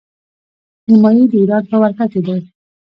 [0.89, 2.37] نیمايي د ایران په ولکه کې دی.